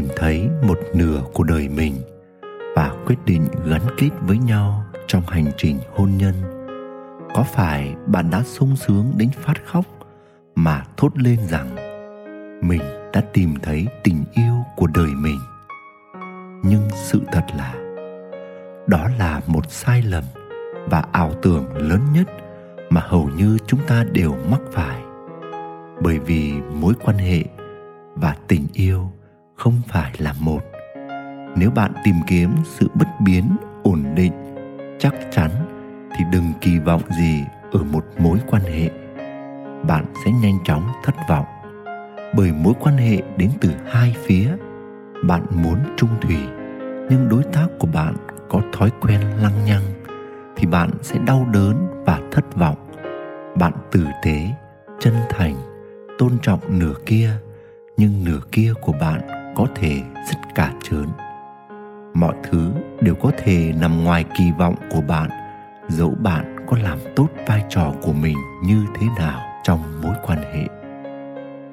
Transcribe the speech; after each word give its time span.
tìm 0.00 0.08
thấy 0.16 0.48
một 0.62 0.78
nửa 0.94 1.22
của 1.32 1.44
đời 1.44 1.68
mình 1.68 1.94
và 2.76 2.94
quyết 3.06 3.16
định 3.26 3.46
gắn 3.66 3.80
kết 3.98 4.08
với 4.20 4.38
nhau 4.38 4.84
trong 5.06 5.22
hành 5.26 5.52
trình 5.56 5.78
hôn 5.94 6.10
nhân. 6.16 6.34
Có 7.34 7.44
phải 7.54 7.94
bạn 8.06 8.30
đã 8.30 8.42
sung 8.42 8.76
sướng 8.76 9.12
đến 9.16 9.30
phát 9.40 9.66
khóc 9.66 9.84
mà 10.54 10.84
thốt 10.96 11.18
lên 11.18 11.38
rằng 11.48 11.76
mình 12.68 12.80
đã 13.12 13.20
tìm 13.32 13.54
thấy 13.62 13.86
tình 14.04 14.24
yêu 14.32 14.54
của 14.76 14.86
đời 14.86 15.10
mình? 15.16 15.38
Nhưng 16.62 16.88
sự 16.94 17.20
thật 17.32 17.44
là, 17.56 17.74
đó 18.86 19.08
là 19.18 19.40
một 19.46 19.70
sai 19.70 20.02
lầm 20.02 20.24
và 20.90 21.04
ảo 21.12 21.32
tưởng 21.42 21.76
lớn 21.76 22.00
nhất 22.14 22.28
mà 22.90 23.00
hầu 23.04 23.28
như 23.36 23.58
chúng 23.66 23.80
ta 23.86 24.04
đều 24.12 24.34
mắc 24.50 24.60
phải. 24.72 25.02
Bởi 26.02 26.18
vì 26.18 26.52
mối 26.74 26.94
quan 27.04 27.18
hệ 27.18 27.44
và 28.14 28.36
tình 28.48 28.66
yêu 28.72 29.10
không 29.60 29.80
phải 29.88 30.12
là 30.18 30.34
một. 30.40 30.60
Nếu 31.56 31.70
bạn 31.70 31.92
tìm 32.04 32.14
kiếm 32.26 32.50
sự 32.64 32.88
bất 32.94 33.08
biến, 33.20 33.56
ổn 33.82 34.04
định, 34.14 34.32
chắc 34.98 35.14
chắn, 35.30 35.50
thì 36.16 36.24
đừng 36.32 36.52
kỳ 36.60 36.78
vọng 36.78 37.02
gì 37.18 37.44
ở 37.72 37.82
một 37.82 38.04
mối 38.18 38.38
quan 38.50 38.62
hệ. 38.62 38.90
Bạn 39.88 40.04
sẽ 40.24 40.32
nhanh 40.32 40.58
chóng 40.64 40.88
thất 41.04 41.14
vọng. 41.28 41.44
Bởi 42.36 42.52
mối 42.52 42.74
quan 42.80 42.96
hệ 42.96 43.22
đến 43.36 43.50
từ 43.60 43.70
hai 43.86 44.14
phía, 44.26 44.50
bạn 45.24 45.46
muốn 45.62 45.78
trung 45.96 46.10
thủy, 46.20 46.38
nhưng 47.10 47.28
đối 47.28 47.42
tác 47.42 47.66
của 47.78 47.88
bạn 47.94 48.14
có 48.48 48.60
thói 48.72 48.90
quen 49.00 49.20
lăng 49.42 49.64
nhăng, 49.64 49.82
thì 50.56 50.66
bạn 50.66 50.90
sẽ 51.02 51.18
đau 51.26 51.46
đớn 51.52 52.04
và 52.06 52.20
thất 52.30 52.56
vọng. 52.56 52.76
Bạn 53.58 53.72
tử 53.90 54.06
tế, 54.24 54.48
chân 55.00 55.14
thành, 55.30 55.54
tôn 56.18 56.32
trọng 56.42 56.60
nửa 56.78 56.94
kia, 57.06 57.30
nhưng 57.96 58.24
nửa 58.24 58.40
kia 58.52 58.72
của 58.82 58.92
bạn 59.00 59.39
có 59.56 59.66
thể 59.74 60.02
rất 60.14 60.38
cả 60.54 60.72
trớn. 60.82 61.06
Mọi 62.14 62.34
thứ 62.42 62.72
đều 63.00 63.14
có 63.14 63.30
thể 63.38 63.72
nằm 63.80 64.04
ngoài 64.04 64.24
kỳ 64.38 64.44
vọng 64.58 64.74
của 64.90 65.00
bạn, 65.00 65.30
dẫu 65.88 66.14
bạn 66.22 66.56
có 66.66 66.76
làm 66.82 66.98
tốt 67.16 67.28
vai 67.46 67.64
trò 67.68 67.92
của 68.02 68.12
mình 68.12 68.36
như 68.64 68.84
thế 69.00 69.06
nào 69.18 69.40
trong 69.62 69.80
mối 70.02 70.14
quan 70.26 70.38
hệ. 70.38 70.66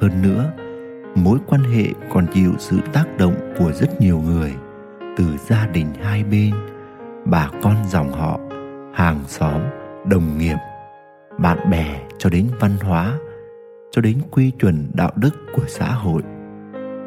Hơn 0.00 0.22
nữa, 0.22 0.52
mối 1.14 1.38
quan 1.46 1.62
hệ 1.62 1.84
còn 2.10 2.26
chịu 2.34 2.52
sự 2.58 2.78
tác 2.92 3.04
động 3.18 3.54
của 3.58 3.72
rất 3.72 4.00
nhiều 4.00 4.18
người, 4.18 4.54
từ 5.16 5.24
gia 5.46 5.66
đình 5.66 5.86
hai 6.02 6.24
bên, 6.24 6.54
bà 7.24 7.50
con 7.62 7.76
dòng 7.88 8.12
họ, 8.12 8.40
hàng 8.94 9.20
xóm, 9.26 9.60
đồng 10.04 10.38
nghiệp, 10.38 10.56
bạn 11.38 11.70
bè 11.70 12.00
cho 12.18 12.30
đến 12.30 12.48
văn 12.60 12.76
hóa, 12.82 13.18
cho 13.90 14.02
đến 14.02 14.18
quy 14.30 14.50
chuẩn 14.50 14.90
đạo 14.94 15.10
đức 15.16 15.30
của 15.56 15.64
xã 15.66 15.92
hội 15.92 16.22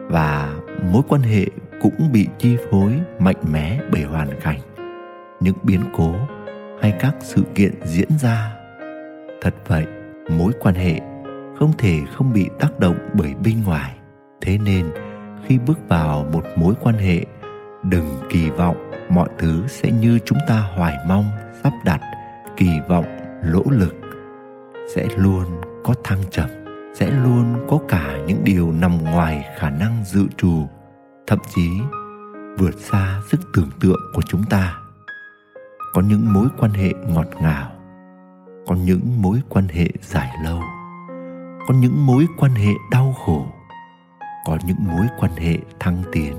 và 0.09 0.55
mối 0.91 1.01
quan 1.07 1.21
hệ 1.21 1.45
cũng 1.81 2.11
bị 2.11 2.27
chi 2.37 2.57
phối 2.71 2.93
mạnh 3.19 3.43
mẽ 3.51 3.79
bởi 3.91 4.03
hoàn 4.03 4.29
cảnh. 4.41 4.59
Những 5.39 5.55
biến 5.63 5.81
cố 5.97 6.15
hay 6.81 6.93
các 6.99 7.15
sự 7.19 7.43
kiện 7.55 7.73
diễn 7.85 8.09
ra, 8.21 8.53
thật 9.41 9.55
vậy, 9.67 9.85
mối 10.29 10.51
quan 10.59 10.75
hệ 10.75 10.99
không 11.59 11.73
thể 11.77 11.99
không 12.13 12.33
bị 12.33 12.49
tác 12.59 12.79
động 12.79 12.97
bởi 13.13 13.33
bên 13.43 13.63
ngoài. 13.63 13.95
Thế 14.41 14.57
nên, 14.57 14.85
khi 15.45 15.59
bước 15.59 15.79
vào 15.89 16.25
một 16.33 16.45
mối 16.55 16.73
quan 16.81 16.95
hệ, 16.95 17.25
đừng 17.83 18.05
kỳ 18.29 18.49
vọng 18.49 18.91
mọi 19.09 19.29
thứ 19.37 19.63
sẽ 19.67 19.91
như 19.91 20.19
chúng 20.25 20.37
ta 20.47 20.59
hoài 20.75 20.97
mong, 21.07 21.25
sắp 21.63 21.73
đặt, 21.85 22.01
kỳ 22.57 22.69
vọng, 22.87 23.05
lỗ 23.43 23.63
lực 23.69 23.95
sẽ 24.95 25.07
luôn 25.17 25.45
có 25.83 25.93
thăng 26.03 26.19
trầm 26.31 26.66
sẽ 26.99 27.11
luôn 27.11 27.65
có 27.69 27.79
cả 27.87 28.17
những 28.27 28.43
điều 28.43 28.71
nằm 28.71 29.03
ngoài 29.03 29.45
khả 29.57 29.69
năng 29.69 30.03
dự 30.05 30.27
trù, 30.37 30.67
thậm 31.27 31.39
chí 31.55 31.81
vượt 32.57 32.75
xa 32.77 33.21
sức 33.27 33.39
tưởng 33.53 33.69
tượng 33.79 33.99
của 34.13 34.21
chúng 34.21 34.43
ta. 34.49 34.77
Có 35.93 36.01
những 36.01 36.33
mối 36.33 36.47
quan 36.59 36.71
hệ 36.71 36.93
ngọt 37.07 37.27
ngào, 37.41 37.71
có 38.67 38.75
những 38.75 39.21
mối 39.21 39.41
quan 39.49 39.67
hệ 39.67 39.87
dài 40.01 40.29
lâu, 40.43 40.61
có 41.67 41.73
những 41.81 42.05
mối 42.05 42.27
quan 42.37 42.51
hệ 42.51 42.71
đau 42.91 43.15
khổ, 43.25 43.47
có 44.45 44.57
những 44.65 44.77
mối 44.79 45.05
quan 45.19 45.31
hệ 45.31 45.57
thăng 45.79 46.03
tiến, 46.11 46.35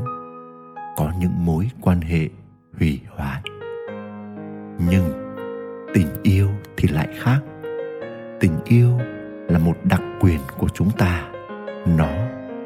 có 0.96 1.12
những 1.20 1.44
mối 1.44 1.70
quan 1.80 2.00
hệ 2.00 2.28
hủy 2.78 3.00
hoại. 3.16 3.42
Nhưng 4.90 5.34
tình 5.94 6.22
yêu 6.22 6.48
thì 6.76 6.88
lại 6.88 7.08
khác. 7.18 7.40
Tình 8.40 8.60
yêu 8.64 8.98
là 9.48 9.58
một 9.58 9.76
đặc 9.84 10.02
quyền 10.20 10.40
của 10.58 10.68
chúng 10.74 10.90
ta. 10.90 11.22
Nó 11.86 12.10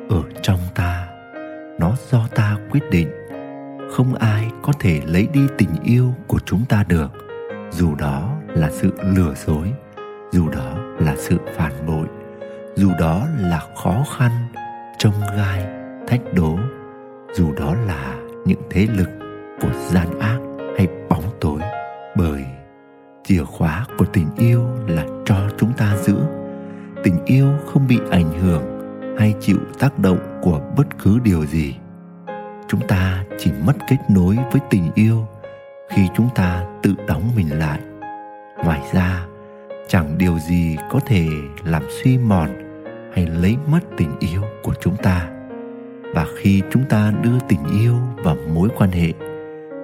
ở 0.08 0.22
trong 0.42 0.58
ta. 0.74 1.08
Nó 1.78 1.92
do 2.10 2.28
ta 2.34 2.56
quyết 2.70 2.82
định. 2.90 3.10
Không 3.92 4.14
ai 4.14 4.50
có 4.62 4.72
thể 4.80 5.00
lấy 5.06 5.28
đi 5.32 5.40
tình 5.58 5.70
yêu 5.84 6.14
của 6.26 6.38
chúng 6.44 6.64
ta 6.68 6.84
được. 6.88 7.10
Dù 7.70 7.94
đó 7.94 8.36
là 8.48 8.70
sự 8.70 8.92
lừa 9.02 9.34
dối, 9.46 9.72
dù 10.32 10.48
đó 10.48 10.78
là 10.98 11.14
sự 11.16 11.38
phản 11.56 11.86
bội, 11.86 12.06
dù 12.76 12.90
đó 12.98 13.26
là 13.38 13.66
khó 13.76 14.04
khăn 14.18 14.30
trông 14.98 15.20
gai, 15.36 15.66
thách 16.08 16.20
đố, 16.34 16.58
dù 17.34 17.52
đó 17.52 17.74
là 17.86 18.14
những 18.46 18.62
thế 18.70 18.86
lực 18.96 19.08
của 19.60 19.72
gian 19.88 20.18
ác 20.20 20.38
hay 20.76 20.88
bóng 21.08 21.24
tối. 21.40 21.60
Bởi 22.16 22.44
chìa 23.24 23.44
khóa 23.44 23.86
của 23.98 24.04
tình 24.12 24.28
yêu 24.36 24.66
là 24.86 25.04
tình 27.02 27.24
yêu 27.24 27.48
không 27.66 27.86
bị 27.88 27.98
ảnh 28.10 28.40
hưởng 28.40 28.62
hay 29.18 29.34
chịu 29.40 29.58
tác 29.78 29.98
động 29.98 30.18
của 30.42 30.60
bất 30.76 30.86
cứ 31.02 31.18
điều 31.24 31.46
gì. 31.46 31.74
Chúng 32.68 32.80
ta 32.88 33.24
chỉ 33.38 33.50
mất 33.66 33.72
kết 33.88 33.96
nối 34.10 34.36
với 34.52 34.60
tình 34.70 34.90
yêu 34.94 35.26
khi 35.88 36.02
chúng 36.16 36.28
ta 36.34 36.64
tự 36.82 36.94
đóng 37.06 37.22
mình 37.36 37.58
lại. 37.58 37.80
Ngoài 38.64 38.80
ra, 38.92 39.26
chẳng 39.88 40.18
điều 40.18 40.38
gì 40.38 40.76
có 40.90 41.00
thể 41.06 41.26
làm 41.64 41.82
suy 42.02 42.18
mòn 42.18 42.48
hay 43.14 43.26
lấy 43.26 43.56
mất 43.70 43.80
tình 43.96 44.18
yêu 44.18 44.42
của 44.62 44.74
chúng 44.80 44.96
ta. 44.96 45.30
Và 46.14 46.26
khi 46.36 46.62
chúng 46.70 46.84
ta 46.88 47.12
đưa 47.22 47.38
tình 47.48 47.64
yêu 47.80 47.94
vào 48.16 48.36
mối 48.54 48.68
quan 48.76 48.90
hệ, 48.90 49.12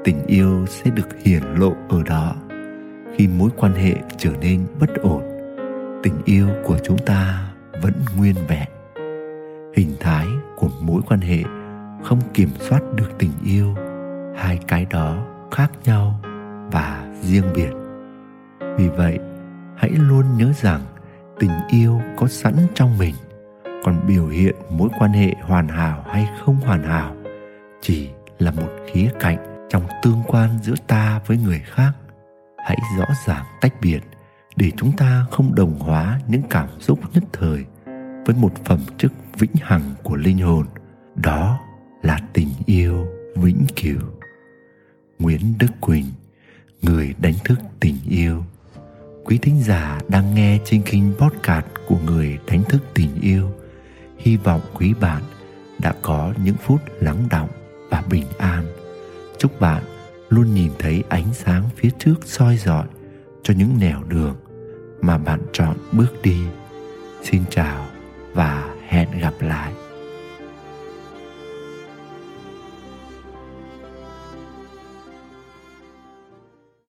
tình 0.04 0.26
yêu 0.26 0.66
sẽ 0.66 0.90
được 0.90 1.08
hiển 1.24 1.42
lộ 1.56 1.72
ở 1.88 2.02
đó. 2.02 2.34
Khi 3.16 3.28
mối 3.28 3.50
quan 3.56 3.74
hệ 3.74 3.94
trở 4.18 4.30
nên 4.40 4.66
bất 4.80 4.94
ổn 5.02 5.27
tình 6.02 6.22
yêu 6.24 6.48
của 6.64 6.78
chúng 6.84 6.98
ta 6.98 7.48
vẫn 7.82 7.92
nguyên 8.16 8.34
vẹn. 8.48 8.68
Hình 9.76 9.96
thái 10.00 10.26
của 10.56 10.68
mối 10.80 11.02
quan 11.08 11.20
hệ 11.20 11.42
không 12.04 12.20
kiểm 12.34 12.48
soát 12.58 12.80
được 12.94 13.18
tình 13.18 13.32
yêu, 13.44 13.74
hai 14.36 14.58
cái 14.68 14.86
đó 14.90 15.26
khác 15.50 15.72
nhau 15.84 16.20
và 16.72 17.14
riêng 17.22 17.52
biệt. 17.54 17.70
Vì 18.76 18.88
vậy, 18.88 19.18
hãy 19.76 19.90
luôn 19.90 20.24
nhớ 20.36 20.52
rằng 20.56 20.80
tình 21.38 21.50
yêu 21.68 22.00
có 22.16 22.26
sẵn 22.26 22.54
trong 22.74 22.98
mình, 22.98 23.14
còn 23.84 24.06
biểu 24.06 24.26
hiện 24.26 24.54
mối 24.70 24.88
quan 24.98 25.12
hệ 25.12 25.34
hoàn 25.42 25.68
hảo 25.68 26.04
hay 26.08 26.28
không 26.44 26.56
hoàn 26.56 26.82
hảo 26.82 27.16
chỉ 27.80 28.10
là 28.38 28.50
một 28.50 28.68
khía 28.92 29.10
cạnh 29.20 29.66
trong 29.68 29.82
tương 30.02 30.22
quan 30.26 30.50
giữa 30.62 30.74
ta 30.86 31.20
với 31.26 31.38
người 31.38 31.62
khác. 31.66 31.92
Hãy 32.58 32.76
rõ 32.98 33.06
ràng 33.26 33.44
tách 33.60 33.74
biệt 33.80 34.00
để 34.58 34.70
chúng 34.76 34.92
ta 34.96 35.26
không 35.30 35.54
đồng 35.54 35.78
hóa 35.78 36.20
những 36.28 36.42
cảm 36.50 36.68
xúc 36.80 37.00
nhất 37.14 37.24
thời 37.32 37.64
với 38.26 38.36
một 38.36 38.52
phẩm 38.64 38.80
chất 38.98 39.12
vĩnh 39.38 39.54
hằng 39.60 39.94
của 40.02 40.16
linh 40.16 40.38
hồn, 40.38 40.66
đó 41.14 41.60
là 42.02 42.20
tình 42.32 42.48
yêu 42.66 43.06
vĩnh 43.36 43.66
cửu. 43.76 44.00
Nguyễn 45.18 45.54
đức 45.58 45.66
quỳnh, 45.80 46.04
người 46.82 47.14
đánh 47.18 47.34
thức 47.44 47.58
tình 47.80 47.96
yêu. 48.08 48.44
Quý 49.24 49.38
thính 49.38 49.62
giả 49.62 50.00
đang 50.08 50.34
nghe 50.34 50.58
trên 50.64 50.82
kênh 50.82 51.14
podcast 51.14 51.66
của 51.88 51.98
người 52.06 52.38
đánh 52.46 52.62
thức 52.68 52.82
tình 52.94 53.20
yêu, 53.20 53.50
hy 54.18 54.36
vọng 54.36 54.60
quý 54.74 54.94
bạn 55.00 55.22
đã 55.78 55.94
có 56.02 56.34
những 56.44 56.56
phút 56.56 56.80
lắng 57.00 57.28
động 57.30 57.48
và 57.90 58.02
bình 58.10 58.26
an. 58.38 58.64
Chúc 59.38 59.60
bạn 59.60 59.82
luôn 60.28 60.54
nhìn 60.54 60.72
thấy 60.78 61.04
ánh 61.08 61.34
sáng 61.34 61.64
phía 61.76 61.90
trước 61.98 62.14
soi 62.24 62.56
dọi 62.56 62.86
cho 63.42 63.54
những 63.54 63.78
nẻo 63.78 64.02
đường 64.08 64.36
mà 65.00 65.18
bạn 65.18 65.40
chọn 65.52 65.76
bước 65.92 66.22
đi. 66.22 66.36
Xin 67.22 67.42
chào 67.50 67.86
và 68.34 68.74
hẹn 68.88 69.08
gặp 69.20 69.34
lại. 69.40 69.72